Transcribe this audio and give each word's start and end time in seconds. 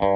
Anchor 0.00 0.08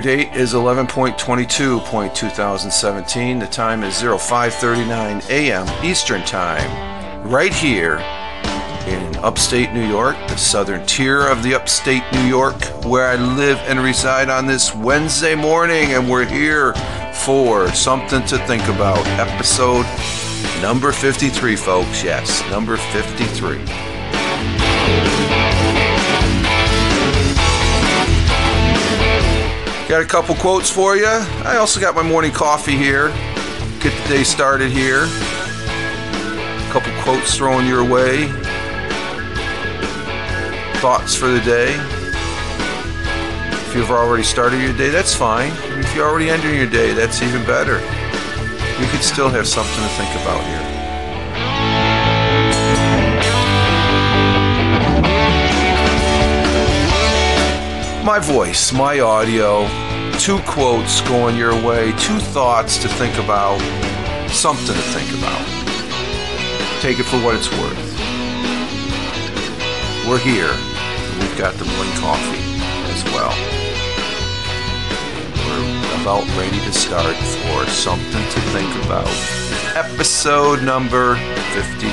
date 0.00 0.36
is 0.36 0.54
11.22.2017. 0.54 3.40
The 3.40 3.46
time 3.48 3.82
is 3.82 3.94
05:39 3.94 5.28
a.m. 5.30 5.66
Eastern 5.84 6.22
Time, 6.22 7.28
right 7.28 7.52
here 7.52 7.96
in 8.86 9.16
upstate 9.16 9.72
New 9.72 9.88
York, 9.88 10.14
the 10.28 10.36
southern 10.36 10.86
tier 10.86 11.26
of 11.26 11.42
the 11.42 11.56
upstate 11.56 12.04
New 12.12 12.28
York, 12.28 12.62
where 12.84 13.08
I 13.08 13.16
live 13.16 13.58
and 13.66 13.80
reside 13.80 14.28
on 14.28 14.46
this 14.46 14.72
Wednesday 14.72 15.34
morning, 15.34 15.94
and 15.94 16.08
we're 16.08 16.24
here 16.24 16.72
for 17.24 17.66
something 17.72 18.24
to 18.26 18.38
think 18.46 18.62
about. 18.68 19.04
Episode 19.18 19.86
number 20.62 20.92
53, 20.92 21.56
folks. 21.56 22.02
Yes, 22.02 22.42
number 22.50 22.76
53. 22.76 23.58
Got 29.88 30.02
a 30.02 30.04
couple 30.04 30.34
quotes 30.34 30.68
for 30.68 30.96
you. 30.96 31.06
I 31.06 31.58
also 31.58 31.80
got 31.80 31.94
my 31.94 32.02
morning 32.02 32.32
coffee 32.32 32.76
here. 32.76 33.10
Get 33.80 33.96
the 34.02 34.08
day 34.08 34.24
started 34.24 34.72
here. 34.72 35.04
A 35.04 36.68
couple 36.72 36.92
quotes 37.02 37.36
thrown 37.36 37.66
your 37.66 37.84
way. 37.88 38.26
Thoughts 40.80 41.14
for 41.14 41.28
the 41.28 41.40
day. 41.40 41.74
If 43.68 43.76
you've 43.76 43.92
already 43.92 44.24
started 44.24 44.60
your 44.60 44.76
day, 44.76 44.88
that's 44.88 45.14
fine. 45.14 45.52
If 45.78 45.94
you're 45.94 46.08
already 46.08 46.30
ending 46.30 46.56
your 46.56 46.68
day, 46.68 46.92
that's 46.92 47.22
even 47.22 47.44
better. 47.44 47.78
You 48.80 48.86
could 48.88 49.02
still 49.02 49.28
have 49.28 49.46
something 49.46 49.82
to 49.82 49.90
think 49.90 50.10
about 50.22 50.44
here. 50.44 50.76
my 58.06 58.20
voice, 58.20 58.72
my 58.72 59.00
audio, 59.00 59.66
two 60.18 60.38
quotes 60.46 61.00
going 61.02 61.36
your 61.36 61.52
way, 61.66 61.90
two 61.98 62.20
thoughts 62.20 62.78
to 62.78 62.88
think 62.88 63.18
about, 63.18 63.58
something 64.30 64.74
to 64.74 64.86
think 64.94 65.10
about. 65.18 65.44
Take 66.80 67.00
it 67.00 67.02
for 67.02 67.16
what 67.16 67.34
it's 67.34 67.50
worth. 67.50 67.76
We're 70.06 70.20
here. 70.20 70.54
We've 71.18 71.36
got 71.36 71.54
the 71.54 71.64
morning 71.64 71.94
coffee 71.94 72.38
as 72.92 73.02
well. 73.12 73.65
About 76.06 76.28
ready 76.38 76.60
to 76.60 76.72
start 76.72 77.16
for 77.16 77.66
something 77.66 78.12
to 78.12 78.40
think 78.52 78.72
about. 78.84 79.08
Episode 79.74 80.62
number 80.62 81.16
53. 81.16 81.90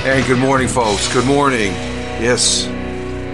Hey, 0.00 0.26
good 0.26 0.38
morning, 0.38 0.66
folks. 0.66 1.12
Good 1.12 1.26
morning. 1.26 1.72
Yes, 2.22 2.64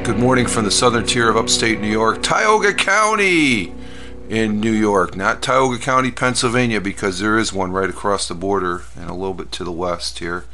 good 0.05 0.19
morning 0.19 0.49
from 0.49 0.65
the 0.65 0.73
southern 0.73 1.07
tier 1.07 1.31
of 1.31 1.37
upstate 1.37 1.81
New 1.81 1.87
York, 1.87 2.25
Tioga 2.25 2.75
County 2.75 3.73
in 4.31 4.61
New 4.61 4.71
York, 4.71 5.17
not 5.17 5.43
Tioga 5.43 5.77
County, 5.77 6.13
Pennsylvania, 6.13 6.81
because 6.81 7.19
there 7.19 7.37
is 7.37 7.53
one 7.53 7.73
right 7.73 7.91
across 7.91 8.29
the 8.29 8.35
border 8.35 8.85
and 8.97 9.11
a 9.11 9.15
little 9.15 9.35
bit 9.35 9.51
to 9.51 9.65
the 9.65 9.73
west 9.73 10.21
here 10.21 10.45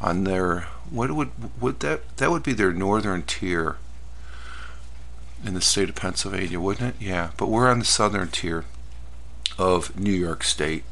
on 0.00 0.24
their 0.24 0.66
what 0.90 1.12
would 1.12 1.30
would 1.60 1.78
that 1.80 2.16
that 2.16 2.32
would 2.32 2.42
be 2.42 2.52
their 2.52 2.72
northern 2.72 3.22
tier 3.22 3.76
in 5.44 5.54
the 5.54 5.60
state 5.60 5.88
of 5.88 5.94
Pennsylvania, 5.94 6.58
wouldn't 6.58 6.96
it? 6.96 7.00
Yeah, 7.00 7.30
but 7.36 7.46
we're 7.46 7.70
on 7.70 7.78
the 7.78 7.84
southern 7.84 8.26
tier 8.26 8.64
of 9.56 9.96
New 9.96 10.12
York 10.12 10.42
State. 10.42 10.82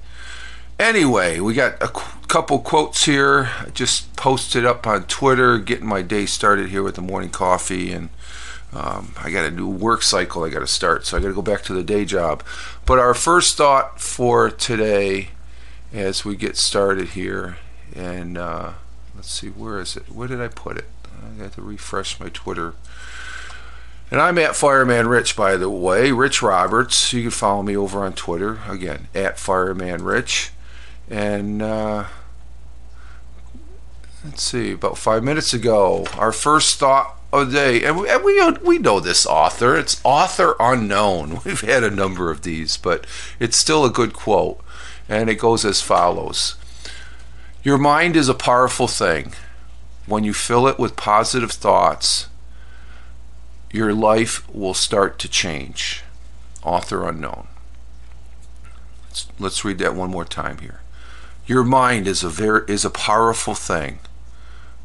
Anyway, 0.78 1.40
we 1.40 1.52
got 1.52 1.82
a 1.82 1.88
couple 1.88 2.60
quotes 2.60 3.06
here. 3.06 3.50
I 3.58 3.70
just 3.70 4.14
posted 4.14 4.64
up 4.64 4.86
on 4.86 5.04
Twitter, 5.04 5.58
getting 5.58 5.86
my 5.86 6.02
day 6.02 6.26
started 6.26 6.70
here 6.70 6.84
with 6.84 6.94
the 6.94 7.02
morning 7.02 7.30
coffee, 7.30 7.92
and 7.92 8.08
um, 8.72 9.14
I 9.18 9.30
got 9.30 9.46
a 9.46 9.50
new 9.50 9.68
work 9.68 10.02
cycle 10.02 10.44
I 10.44 10.48
got 10.48 10.60
to 10.60 10.66
start, 10.66 11.04
so 11.04 11.16
I 11.16 11.20
got 11.20 11.28
to 11.28 11.34
go 11.34 11.42
back 11.42 11.62
to 11.64 11.74
the 11.74 11.82
day 11.82 12.04
job. 12.04 12.44
But 12.86 12.98
our 12.98 13.14
first 13.14 13.56
thought 13.56 14.00
for 14.00 14.50
today, 14.50 15.30
as 15.92 16.24
we 16.24 16.36
get 16.36 16.56
started 16.56 17.08
here, 17.10 17.56
and 17.94 18.38
uh, 18.38 18.72
let's 19.16 19.30
see, 19.30 19.48
where 19.48 19.80
is 19.80 19.96
it? 19.96 20.10
Where 20.10 20.28
did 20.28 20.40
I 20.40 20.48
put 20.48 20.76
it? 20.76 20.86
I 21.04 21.42
got 21.42 21.52
to 21.54 21.62
refresh 21.62 22.20
my 22.20 22.28
Twitter. 22.28 22.74
And 24.10 24.20
I'm 24.20 24.38
at 24.38 24.56
Fireman 24.56 25.06
Rich, 25.06 25.36
by 25.36 25.56
the 25.56 25.70
way, 25.70 26.10
Rich 26.10 26.42
Roberts. 26.42 27.12
You 27.12 27.22
can 27.22 27.30
follow 27.30 27.62
me 27.62 27.76
over 27.76 28.04
on 28.04 28.12
Twitter 28.12 28.58
again 28.68 29.08
at 29.14 29.38
Fireman 29.38 30.02
Rich. 30.02 30.50
And 31.08 31.62
uh, 31.62 32.06
let's 34.24 34.42
see, 34.42 34.72
about 34.72 34.98
five 34.98 35.22
minutes 35.22 35.54
ago, 35.54 36.06
our 36.16 36.32
first 36.32 36.78
thought 36.78 37.19
Oh, 37.32 37.42
of 37.42 37.52
the 37.52 37.58
day, 37.58 37.84
and 37.84 38.00
we, 38.00 38.08
and 38.08 38.24
we 38.24 38.50
we 38.62 38.78
know 38.78 38.98
this 38.98 39.24
author. 39.24 39.76
It's 39.76 40.00
author 40.02 40.56
unknown. 40.58 41.40
We've 41.44 41.60
had 41.60 41.84
a 41.84 41.90
number 41.90 42.30
of 42.30 42.42
these, 42.42 42.76
but 42.76 43.06
it's 43.38 43.56
still 43.56 43.84
a 43.84 43.90
good 43.90 44.12
quote, 44.12 44.60
and 45.08 45.30
it 45.30 45.36
goes 45.36 45.64
as 45.64 45.80
follows: 45.80 46.56
Your 47.62 47.78
mind 47.78 48.16
is 48.16 48.28
a 48.28 48.34
powerful 48.34 48.88
thing. 48.88 49.34
When 50.06 50.24
you 50.24 50.34
fill 50.34 50.66
it 50.66 50.78
with 50.78 50.96
positive 50.96 51.52
thoughts, 51.52 52.26
your 53.70 53.94
life 53.94 54.42
will 54.52 54.74
start 54.74 55.20
to 55.20 55.28
change. 55.28 56.02
Author 56.64 57.08
unknown. 57.08 57.46
Let's, 59.04 59.26
let's 59.38 59.64
read 59.64 59.78
that 59.78 59.94
one 59.94 60.10
more 60.10 60.24
time 60.24 60.58
here. 60.58 60.80
Your 61.46 61.62
mind 61.62 62.08
is 62.08 62.24
a 62.24 62.28
very 62.28 62.62
is 62.66 62.84
a 62.84 62.90
powerful 62.90 63.54
thing. 63.54 64.00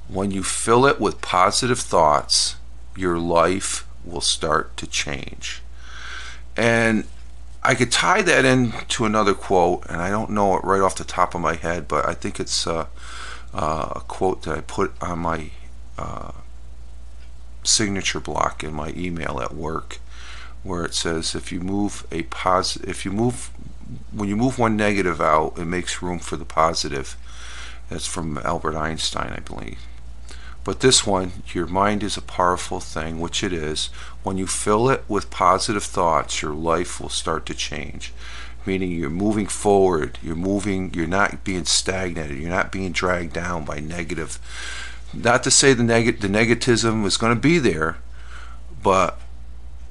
When 0.07 0.31
you 0.31 0.43
fill 0.43 0.85
it 0.85 0.99
with 0.99 1.21
positive 1.21 1.79
thoughts, 1.79 2.55
your 2.95 3.17
life 3.17 3.87
will 4.03 4.21
start 4.21 4.77
to 4.77 4.87
change. 4.87 5.61
And 6.55 7.05
I 7.63 7.73
could 7.73 7.91
tie 7.91 8.21
that 8.21 8.45
into 8.45 9.05
another 9.05 9.33
quote, 9.33 9.85
and 9.89 9.99
I 9.99 10.09
don't 10.09 10.29
know 10.29 10.55
it 10.55 10.63
right 10.63 10.81
off 10.81 10.95
the 10.95 11.03
top 11.03 11.33
of 11.33 11.41
my 11.41 11.55
head, 11.55 11.87
but 11.87 12.07
I 12.07 12.13
think 12.13 12.39
it's 12.39 12.67
uh, 12.67 12.85
uh, 13.53 13.93
a 13.95 13.99
quote 14.01 14.43
that 14.43 14.57
I 14.57 14.61
put 14.61 14.93
on 15.01 15.19
my 15.19 15.49
uh, 15.97 16.31
signature 17.63 18.19
block 18.19 18.63
in 18.63 18.73
my 18.73 18.93
email 18.95 19.39
at 19.41 19.55
work, 19.55 19.99
where 20.61 20.85
it 20.85 20.93
says, 20.93 21.33
"If 21.33 21.51
you 21.51 21.59
move 21.59 22.05
a 22.11 22.23
positive, 22.23 22.87
if 22.87 23.03
you 23.03 23.11
move 23.11 23.49
when 24.11 24.29
you 24.29 24.35
move 24.35 24.59
one 24.59 24.77
negative 24.77 25.19
out, 25.19 25.57
it 25.57 25.65
makes 25.65 26.01
room 26.01 26.19
for 26.19 26.37
the 26.37 26.45
positive. 26.45 27.17
That's 27.89 28.05
from 28.05 28.37
Albert 28.39 28.75
Einstein, 28.75 29.33
I 29.35 29.39
believe. 29.39 29.79
But 30.65 30.79
this 30.79 31.05
one, 31.05 31.31
your 31.53 31.67
mind 31.67 32.01
is 32.01 32.17
a 32.17 32.21
powerful 32.23 32.79
thing, 32.79 33.21
which 33.21 33.43
it 33.43 33.53
is. 33.53 33.85
When 34.23 34.37
you 34.37 34.47
fill 34.47 34.89
it 34.89 35.03
with 35.07 35.29
positive 35.29 35.83
thoughts, 35.83 36.41
your 36.41 36.55
life 36.55 36.99
will 36.99 37.09
start 37.09 37.45
to 37.45 37.53
change. 37.53 38.11
Meaning 38.65 38.91
you're 38.91 39.11
moving 39.11 39.45
forward, 39.45 40.17
you're 40.23 40.35
moving, 40.35 40.91
you're 40.95 41.05
not 41.05 41.43
being 41.43 41.65
stagnated, 41.65 42.39
you're 42.39 42.49
not 42.49 42.71
being 42.71 42.91
dragged 42.91 43.31
down 43.31 43.63
by 43.63 43.79
negative. 43.79 44.39
Not 45.13 45.43
to 45.43 45.51
say 45.51 45.73
the 45.73 45.83
neg- 45.83 46.19
the 46.19 46.27
negativism 46.27 47.05
is 47.05 47.15
going 47.15 47.35
to 47.35 47.39
be 47.39 47.59
there, 47.59 47.97
but 48.81 49.19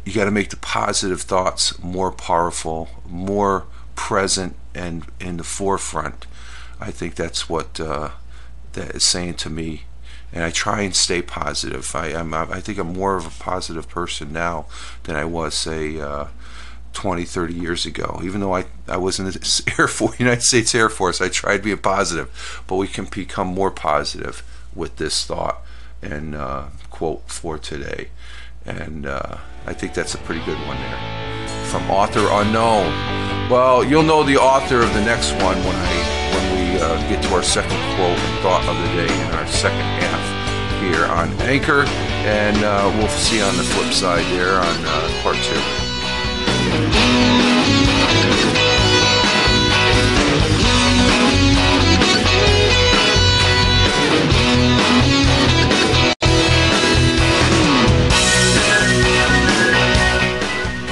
you 0.04 0.12
got 0.12 0.24
to 0.24 0.32
make 0.32 0.50
the 0.50 0.56
positive 0.56 1.22
thoughts 1.22 1.78
more 1.78 2.10
powerful, 2.10 2.88
more 3.08 3.66
present 3.94 4.56
and 4.74 5.06
in 5.20 5.36
the 5.36 5.44
forefront. 5.44 6.26
I 6.80 6.90
think 6.90 7.14
that's 7.14 7.48
what 7.48 7.78
uh, 7.78 8.10
that 8.72 8.96
is 8.96 9.06
saying 9.06 9.34
to 9.34 9.50
me. 9.50 9.84
And 10.34 10.42
I 10.42 10.50
try 10.50 10.82
and 10.82 10.94
stay 10.94 11.22
positive. 11.22 11.94
I, 11.94 12.08
am 12.08 12.34
I 12.34 12.60
think 12.60 12.78
I'm 12.78 12.92
more 12.92 13.16
of 13.16 13.26
a 13.26 13.42
positive 13.42 13.88
person 13.88 14.32
now 14.32 14.66
than 15.04 15.14
I 15.14 15.24
was, 15.24 15.54
say, 15.54 16.00
uh, 16.00 16.26
20, 16.92 17.24
30 17.24 17.54
years 17.54 17.86
ago. 17.86 18.20
Even 18.22 18.40
though 18.40 18.54
I, 18.54 18.64
I 18.88 18.96
was 18.96 19.20
in 19.20 19.26
the 19.26 19.72
Air 19.78 19.86
Force, 19.86 20.18
United 20.18 20.42
States 20.42 20.74
Air 20.74 20.88
Force, 20.88 21.20
I 21.20 21.28
tried 21.28 21.62
being 21.62 21.78
positive. 21.78 22.62
But 22.66 22.76
we 22.76 22.88
can 22.88 23.04
become 23.04 23.46
more 23.46 23.70
positive 23.70 24.42
with 24.74 24.96
this 24.96 25.24
thought 25.24 25.62
and 26.02 26.34
uh, 26.34 26.64
quote 26.90 27.22
for 27.28 27.56
today. 27.56 28.08
And 28.66 29.06
uh, 29.06 29.38
I 29.66 29.72
think 29.72 29.94
that's 29.94 30.14
a 30.14 30.18
pretty 30.18 30.44
good 30.44 30.58
one 30.66 30.76
there. 30.78 31.66
From 31.66 31.90
author 31.90 32.26
unknown. 32.30 33.50
Well, 33.50 33.84
you'll 33.84 34.02
know 34.02 34.22
the 34.22 34.36
author 34.36 34.80
of 34.80 34.92
the 34.94 35.04
next 35.04 35.32
one 35.32 35.56
when 35.64 35.76
I 35.76 36.13
uh, 36.84 37.08
get 37.08 37.22
to 37.22 37.34
our 37.34 37.42
second 37.42 37.80
quote 37.96 38.18
and 38.18 38.38
thought 38.40 38.64
of 38.68 38.76
the 38.76 38.88
day 38.92 39.08
in 39.08 39.30
our 39.34 39.46
second 39.46 39.80
half 40.04 40.24
here 40.82 41.06
on 41.06 41.32
Anchor. 41.48 41.84
And 42.26 42.56
uh, 42.62 42.92
we'll 42.96 43.08
see 43.08 43.40
on 43.40 43.56
the 43.56 43.62
flip 43.62 43.92
side 43.92 44.24
there 44.32 44.58
on 44.58 44.76
uh, 44.84 45.22
part 45.22 45.36
two. 45.36 45.60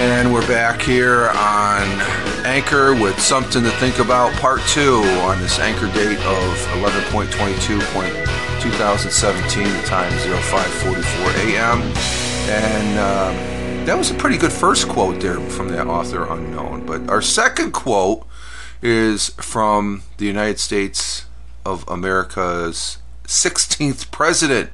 And 0.00 0.32
we're 0.32 0.46
back 0.48 0.80
here 0.80 1.28
on 1.30 2.11
Anchor 2.52 2.92
with 2.92 3.18
something 3.18 3.62
to 3.62 3.70
think 3.70 3.98
about, 3.98 4.30
part 4.34 4.60
two 4.68 4.96
on 5.22 5.40
this 5.40 5.58
anchor 5.58 5.86
date 5.94 6.18
of 6.18 6.54
11.22.2017, 6.82 9.80
the 9.80 9.88
time 9.88 10.12
05:44 10.12 11.46
a.m. 11.46 11.80
And 12.50 12.98
um, 12.98 13.34
that 13.86 13.96
was 13.96 14.10
a 14.10 14.14
pretty 14.14 14.36
good 14.36 14.52
first 14.52 14.86
quote 14.86 15.18
there 15.22 15.40
from 15.40 15.68
that 15.68 15.86
author 15.86 16.30
unknown. 16.30 16.84
But 16.84 17.08
our 17.08 17.22
second 17.22 17.72
quote 17.72 18.26
is 18.82 19.30
from 19.30 20.02
the 20.18 20.26
United 20.26 20.60
States 20.60 21.24
of 21.64 21.88
America's 21.88 22.98
16th 23.24 24.10
president, 24.10 24.72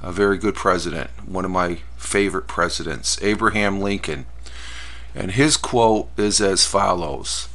a 0.00 0.12
very 0.12 0.38
good 0.38 0.54
president, 0.54 1.10
one 1.26 1.44
of 1.44 1.50
my 1.50 1.80
favorite 1.96 2.46
presidents, 2.46 3.20
Abraham 3.20 3.80
Lincoln. 3.80 4.26
And 5.14 5.32
his 5.32 5.56
quote 5.56 6.08
is 6.16 6.40
as 6.40 6.66
follows 6.66 7.48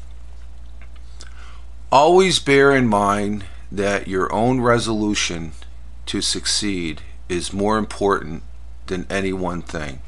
Always 1.91 2.39
bear 2.39 2.75
in 2.75 2.87
mind 2.87 3.45
that 3.71 4.07
your 4.07 4.31
own 4.33 4.61
resolution 4.61 5.53
to 6.07 6.21
succeed 6.21 7.01
is 7.29 7.53
more 7.53 7.77
important 7.77 8.43
than 8.87 9.07
any 9.09 9.33
one 9.33 9.61
thing. 9.61 10.01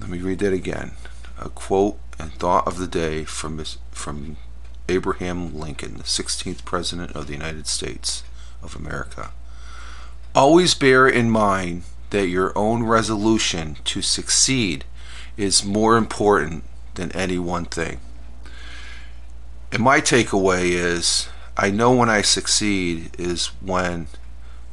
Let 0.00 0.10
me 0.10 0.18
read 0.18 0.38
that 0.38 0.52
again. 0.52 0.92
A 1.38 1.48
quote 1.50 1.98
and 2.18 2.32
thought 2.32 2.66
of 2.66 2.78
the 2.78 2.86
day 2.86 3.24
from, 3.24 3.62
from 3.90 4.36
Abraham 4.88 5.54
Lincoln, 5.54 5.98
the 5.98 6.04
16th 6.04 6.64
President 6.64 7.12
of 7.12 7.26
the 7.26 7.34
United 7.34 7.66
States 7.66 8.22
of 8.62 8.74
America. 8.74 9.30
Always 10.34 10.74
bear 10.74 11.08
in 11.08 11.30
mind 11.30 11.82
that 12.10 12.28
your 12.28 12.56
own 12.56 12.84
resolution 12.84 13.76
to 13.84 14.02
succeed 14.02 14.84
is 15.38 15.64
more 15.64 15.96
important 15.96 16.64
than 16.96 17.10
any 17.12 17.38
one 17.38 17.64
thing. 17.64 18.00
And 19.72 19.82
my 19.82 20.00
takeaway 20.00 20.72
is 20.72 21.28
I 21.56 21.70
know 21.70 21.92
when 21.92 22.10
I 22.10 22.22
succeed 22.22 23.10
is 23.18 23.46
when 23.60 24.08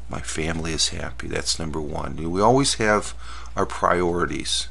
my 0.09 0.19
family 0.19 0.73
is 0.73 0.89
happy. 0.89 1.27
That's 1.27 1.57
number 1.57 1.79
one. 1.79 2.15
We 2.31 2.41
always 2.41 2.75
have 2.75 3.13
our 3.55 3.65
priorities, 3.65 4.67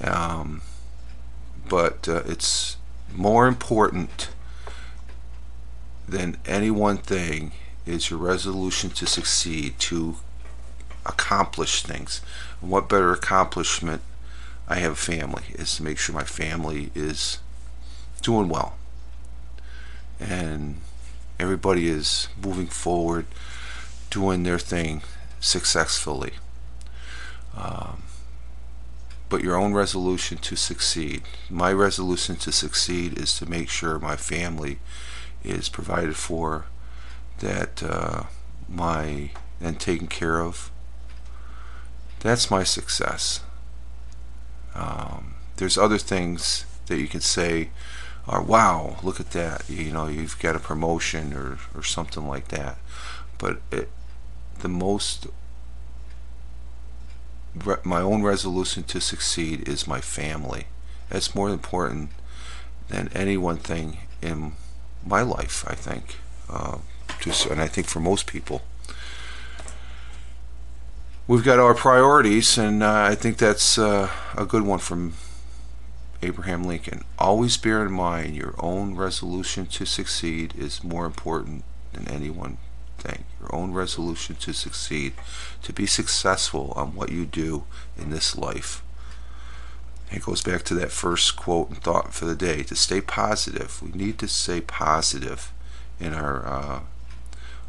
um, 0.00 0.62
but 1.68 2.08
uh, 2.08 2.22
it's 2.26 2.76
more 3.12 3.46
important 3.46 4.28
than 6.08 6.36
any 6.46 6.70
one 6.70 6.98
thing 6.98 7.52
is 7.86 8.10
your 8.10 8.18
resolution 8.18 8.90
to 8.90 9.06
succeed, 9.06 9.78
to 9.78 10.16
accomplish 11.06 11.82
things. 11.82 12.20
And 12.60 12.70
what 12.70 12.88
better 12.88 13.12
accomplishment 13.12 14.02
I 14.66 14.76
have 14.76 14.92
a 14.92 14.96
family 14.96 15.44
is 15.50 15.76
to 15.76 15.82
make 15.82 15.98
sure 15.98 16.14
my 16.14 16.24
family 16.24 16.90
is 16.94 17.38
doing 18.22 18.48
well. 18.48 18.76
And 20.18 20.76
everybody 21.38 21.88
is 21.88 22.28
moving 22.42 22.68
forward 22.68 23.26
doing 24.10 24.44
their 24.44 24.58
thing 24.58 25.02
successfully. 25.40 26.32
Um, 27.56 28.04
but 29.28 29.42
your 29.42 29.56
own 29.56 29.74
resolution 29.74 30.38
to 30.38 30.56
succeed. 30.56 31.22
My 31.50 31.72
resolution 31.72 32.36
to 32.36 32.52
succeed 32.52 33.18
is 33.18 33.36
to 33.38 33.46
make 33.46 33.68
sure 33.68 33.98
my 33.98 34.16
family 34.16 34.78
is 35.42 35.68
provided 35.68 36.16
for 36.16 36.66
that 37.40 37.82
uh, 37.82 38.24
my 38.68 39.30
and 39.60 39.78
taken 39.78 40.06
care 40.06 40.40
of. 40.40 40.70
That's 42.20 42.50
my 42.50 42.62
success 42.62 43.40
um, 44.74 45.34
there's 45.56 45.78
other 45.78 45.98
things 45.98 46.64
that 46.86 46.98
you 46.98 47.08
can 47.08 47.20
say 47.20 47.70
are 48.26 48.42
wow 48.42 48.96
look 49.02 49.20
at 49.20 49.32
that 49.32 49.68
you 49.68 49.92
know 49.92 50.06
you've 50.06 50.38
got 50.38 50.56
a 50.56 50.58
promotion 50.58 51.32
or, 51.34 51.58
or 51.74 51.82
something 51.82 52.26
like 52.26 52.48
that. 52.48 52.78
But 53.38 53.60
it, 53.70 53.90
the 54.60 54.68
most 54.68 55.26
my 57.84 58.00
own 58.00 58.22
resolution 58.22 58.82
to 58.82 59.00
succeed 59.00 59.68
is 59.68 59.86
my 59.86 60.00
family. 60.00 60.66
That's 61.08 61.34
more 61.34 61.50
important 61.50 62.10
than 62.88 63.08
any 63.14 63.36
one 63.36 63.58
thing 63.58 63.98
in 64.20 64.52
my 65.06 65.22
life 65.22 65.64
I 65.68 65.74
think. 65.74 66.16
Uh, 66.48 66.78
and 67.50 67.60
I 67.60 67.68
think 67.68 67.86
for 67.86 68.00
most 68.00 68.26
people 68.26 68.62
we've 71.26 71.44
got 71.44 71.58
our 71.58 71.74
priorities, 71.74 72.58
and 72.58 72.82
uh, 72.82 73.06
I 73.08 73.14
think 73.14 73.38
that's 73.38 73.78
uh, 73.78 74.10
a 74.36 74.44
good 74.44 74.62
one 74.62 74.78
from 74.78 75.14
Abraham 76.22 76.64
Lincoln. 76.64 77.04
Always 77.18 77.56
bear 77.56 77.84
in 77.84 77.92
mind 77.92 78.36
your 78.36 78.54
own 78.58 78.94
resolution 78.94 79.66
to 79.66 79.84
succeed 79.84 80.54
is 80.56 80.84
more 80.84 81.06
important 81.06 81.64
than 81.92 82.08
any 82.08 82.30
one 82.30 82.58
thing. 82.98 83.24
Your 83.40 83.54
own 83.54 83.72
resolution 83.72 84.36
to 84.36 84.52
succeed, 84.52 85.14
to 85.62 85.72
be 85.72 85.86
successful 85.86 86.72
on 86.76 86.94
what 86.94 87.10
you 87.10 87.24
do 87.24 87.64
in 87.98 88.10
this 88.10 88.36
life. 88.36 88.82
It 90.10 90.22
goes 90.22 90.42
back 90.42 90.62
to 90.64 90.74
that 90.74 90.92
first 90.92 91.34
quote 91.36 91.70
and 91.70 91.82
thought 91.82 92.14
for 92.14 92.24
the 92.24 92.36
day 92.36 92.62
to 92.64 92.76
stay 92.76 93.00
positive. 93.00 93.82
We 93.82 93.90
need 93.90 94.18
to 94.18 94.28
stay 94.28 94.60
positive 94.60 95.50
in 95.98 96.12
our 96.14 96.46
uh, 96.46 96.80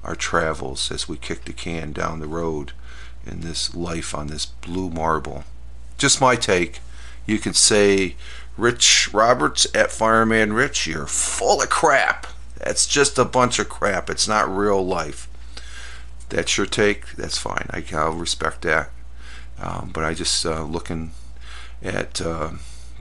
our 0.03 0.15
travels 0.15 0.91
as 0.91 1.09
we 1.09 1.17
kick 1.17 1.45
the 1.45 1.53
can 1.53 1.91
down 1.91 2.19
the 2.19 2.27
road 2.27 2.73
in 3.25 3.41
this 3.41 3.75
life 3.75 4.13
on 4.13 4.27
this 4.27 4.45
blue 4.45 4.89
marble. 4.89 5.43
Just 5.97 6.21
my 6.21 6.35
take. 6.35 6.79
You 7.25 7.39
can 7.39 7.53
say, 7.53 8.15
Rich 8.57 9.13
Roberts 9.13 9.67
at 9.73 9.91
Fireman 9.91 10.53
Rich, 10.53 10.87
you're 10.87 11.07
full 11.07 11.61
of 11.61 11.69
crap. 11.69 12.27
That's 12.57 12.85
just 12.85 13.17
a 13.17 13.25
bunch 13.25 13.59
of 13.59 13.69
crap. 13.69 14.09
It's 14.09 14.27
not 14.27 14.49
real 14.49 14.85
life. 14.85 15.27
That's 16.29 16.57
your 16.57 16.65
take. 16.65 17.15
That's 17.15 17.37
fine. 17.37 17.67
I, 17.69 17.83
will 17.91 18.15
respect 18.15 18.61
that. 18.63 18.89
Um, 19.59 19.91
but 19.93 20.03
I 20.03 20.13
just 20.13 20.45
uh, 20.45 20.63
looking 20.63 21.11
at 21.81 22.21
uh, 22.21 22.51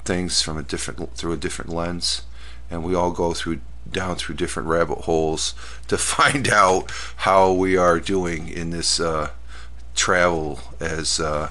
things 0.04 0.42
from 0.42 0.58
a 0.58 0.62
different 0.62 1.16
through 1.16 1.32
a 1.32 1.36
different 1.36 1.72
lens, 1.72 2.22
and 2.70 2.84
we 2.84 2.94
all 2.94 3.10
go 3.10 3.32
through 3.32 3.60
down 3.90 4.16
through 4.16 4.36
different 4.36 4.68
rabbit 4.68 4.98
holes 5.02 5.54
to 5.88 5.98
find 5.98 6.48
out 6.48 6.90
how 7.16 7.52
we 7.52 7.76
are 7.76 7.98
doing 7.98 8.48
in 8.48 8.70
this 8.70 9.00
uh, 9.00 9.30
travel 9.94 10.60
as 10.80 11.20
uh, 11.20 11.50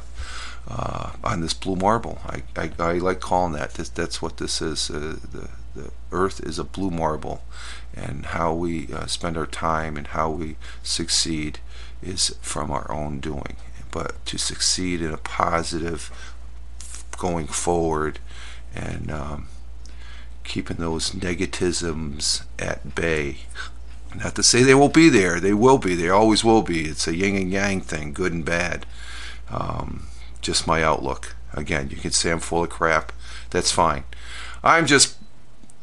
uh, 0.68 1.12
on 1.24 1.42
this 1.42 1.54
blue 1.54 1.76
marble. 1.76 2.20
I, 2.26 2.44
I, 2.56 2.72
I, 2.80 2.94
like 2.94 3.20
calling 3.20 3.54
that. 3.54 3.74
This, 3.76 3.90
that's 3.90 4.22
what 4.22 4.38
this 4.38 4.62
is. 4.62 4.90
Uh, 4.90 5.18
the, 5.32 5.50
the 5.76 5.92
earth 6.12 6.40
is 6.42 6.60
a 6.60 6.64
blue 6.64 6.92
marble, 6.92 7.44
and 7.94 8.28
how 8.28 8.54
we 8.54 8.92
uh, 8.94 9.08
spend 9.08 9.38
our 9.38 9.46
time 9.46 9.98
and 9.98 10.08
how 10.08 10.30
we 10.30 10.56
succeed 10.84 11.60
is 12.02 12.36
from 12.42 12.72
our 12.72 12.90
own 12.92 13.20
doing. 13.20 13.56
But 13.92 14.26
to 14.28 14.38
succeed 14.38 15.02
in 15.02 15.12
a 15.12 15.18
positive, 15.18 16.12
going 17.18 17.48
forward, 17.48 18.20
and 18.74 19.12
um, 19.12 19.48
keeping 20.44 20.78
those 20.78 21.12
negativisms 21.12 22.44
at 22.60 22.96
bay 22.96 23.38
not 24.16 24.36
to 24.36 24.44
say 24.44 24.64
they 24.64 24.76
won't 24.76 24.94
be 24.94 25.10
there. 25.10 25.40
They 25.40 25.54
will 25.54 25.78
be. 25.78 25.96
They 25.96 26.10
always 26.10 26.44
will 26.44 26.62
be. 26.62 26.86
It's 26.86 27.08
a 27.08 27.16
yin 27.16 27.36
and 27.36 27.52
yang 27.52 27.82
thing, 27.82 28.14
good 28.14 28.34
and 28.34 28.46
bad. 28.46 28.86
Um, 29.50 30.08
just 30.42 30.68
my 30.68 30.84
outlook. 30.84 31.36
Again, 31.54 31.90
you 31.90 31.98
can 31.98 32.12
say 32.12 32.32
I'm 32.32 32.40
full 32.40 32.64
of 32.64 32.70
crap. 32.70 33.12
That's 33.50 33.72
fine. 33.72 34.04
I'm 34.64 34.86
just 34.86 35.18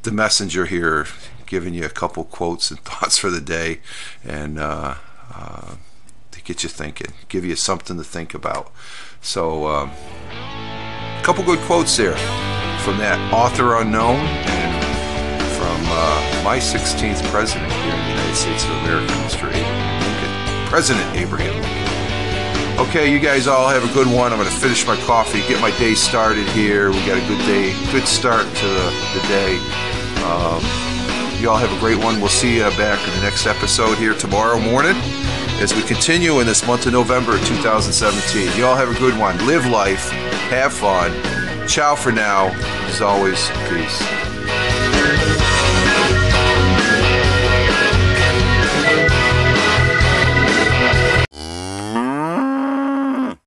the 0.03 0.11
messenger 0.11 0.67
here, 0.67 1.07
giving 1.47 1.75
you 1.75 1.85
a 1.85 1.91
couple 1.91 2.25
quotes 2.25 2.71
and 2.71 2.81
thoughts 2.85 3.19
for 3.19 3.31
the 3.31 3.41
day, 3.41 3.81
and 4.25 4.59
uh, 4.59 4.97
uh, 5.35 5.75
to 6.31 6.43
get 6.43 6.63
you 6.63 6.69
thinking, 6.69 7.13
give 7.29 7.45
you 7.45 7.57
something 7.57 7.97
to 7.97 8.05
think 8.05 8.35
about. 8.35 8.73
So, 9.21 9.67
um, 9.67 9.91
a 10.31 11.23
couple 11.23 11.45
good 11.45 11.61
quotes 11.61 11.97
there 11.97 12.17
from 12.81 12.97
that 12.99 13.33
author 13.33 13.77
unknown 13.77 14.17
and 14.17 15.43
from 15.53 15.81
uh, 15.87 16.43
my 16.43 16.59
16th 16.59 17.23
president 17.31 17.71
here 17.71 18.10
United 18.31 18.43
States 18.43 18.65
of 18.65 18.71
America, 18.85 19.13
Mr. 19.27 19.49
Abraham 19.49 20.03
Lincoln. 20.03 20.69
President 20.69 21.17
Abraham 21.17 21.53
Lincoln. 21.61 22.87
Okay, 22.87 23.13
you 23.13 23.19
guys 23.19 23.49
all 23.49 23.69
have 23.69 23.83
a 23.83 23.93
good 23.93 24.07
one. 24.07 24.33
I'm 24.33 24.39
going 24.39 24.49
to 24.49 24.57
finish 24.57 24.87
my 24.87 24.97
coffee, 25.03 25.41
get 25.49 25.61
my 25.61 25.77
day 25.79 25.95
started 25.95 26.47
here. 26.49 26.91
We 26.91 26.99
got 27.07 27.19
a 27.19 27.27
good 27.27 27.45
day, 27.45 27.75
good 27.91 28.07
start 28.07 28.47
to 28.47 28.67
the, 28.67 28.87
the 29.15 29.27
day. 29.27 29.57
Um, 30.23 30.63
you 31.41 31.51
all 31.51 31.59
have 31.59 31.73
a 31.77 31.81
great 31.81 31.99
one. 31.99 32.21
We'll 32.21 32.29
see 32.29 32.59
you 32.59 32.71
back 32.79 33.05
in 33.09 33.15
the 33.17 33.23
next 33.23 33.47
episode 33.47 33.99
here 33.99 34.15
tomorrow 34.15 34.61
morning 34.61 34.95
as 35.59 35.75
we 35.75 35.83
continue 35.83 36.39
in 36.39 36.47
this 36.47 36.65
month 36.65 36.87
of 36.87 36.93
November 36.93 37.33
2017. 37.33 38.57
You 38.57 38.65
all 38.65 38.77
have 38.77 38.91
a 38.95 38.99
good 39.01 39.19
one. 39.19 39.37
Live 39.45 39.67
life, 39.67 40.09
have 40.51 40.73
fun. 40.73 41.11
Ciao 41.67 41.97
for 41.97 42.13
now. 42.13 42.47
As 42.87 43.01
always, 43.01 43.51
peace. 43.69 44.30